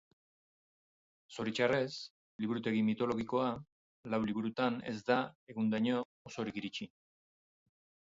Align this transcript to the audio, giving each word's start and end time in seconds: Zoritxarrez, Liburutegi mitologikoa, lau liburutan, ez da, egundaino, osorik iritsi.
Zoritxarrez, 1.35 1.97
Liburutegi 2.45 2.81
mitologikoa, 2.89 3.45
lau 4.15 4.23
liburutan, 4.27 4.83
ez 4.95 4.97
da, 5.15 5.21
egundaino, 5.57 6.05
osorik 6.33 6.63
iritsi. 6.65 6.95